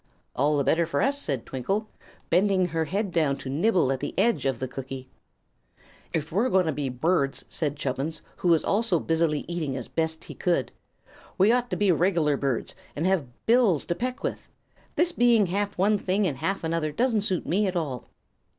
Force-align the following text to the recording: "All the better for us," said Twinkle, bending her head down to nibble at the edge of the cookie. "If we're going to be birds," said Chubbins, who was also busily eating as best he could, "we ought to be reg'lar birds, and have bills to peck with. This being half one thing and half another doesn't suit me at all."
"All 0.35 0.57
the 0.57 0.63
better 0.63 0.87
for 0.87 1.03
us," 1.03 1.21
said 1.21 1.45
Twinkle, 1.45 1.87
bending 2.31 2.65
her 2.69 2.85
head 2.85 3.11
down 3.11 3.35
to 3.37 3.49
nibble 3.49 3.91
at 3.91 3.99
the 3.99 4.17
edge 4.17 4.47
of 4.47 4.57
the 4.57 4.67
cookie. 4.67 5.11
"If 6.11 6.31
we're 6.31 6.49
going 6.49 6.65
to 6.65 6.71
be 6.71 6.89
birds," 6.89 7.45
said 7.49 7.75
Chubbins, 7.75 8.23
who 8.37 8.47
was 8.47 8.63
also 8.63 8.99
busily 8.99 9.45
eating 9.47 9.77
as 9.77 9.87
best 9.87 10.23
he 10.23 10.33
could, 10.33 10.71
"we 11.37 11.51
ought 11.51 11.69
to 11.69 11.75
be 11.77 11.91
reg'lar 11.91 12.35
birds, 12.35 12.73
and 12.95 13.05
have 13.05 13.27
bills 13.45 13.85
to 13.85 13.93
peck 13.93 14.23
with. 14.23 14.49
This 14.95 15.11
being 15.11 15.45
half 15.45 15.77
one 15.77 15.99
thing 15.99 16.25
and 16.25 16.37
half 16.37 16.63
another 16.63 16.91
doesn't 16.91 17.21
suit 17.21 17.45
me 17.45 17.67
at 17.67 17.75
all." 17.75 18.05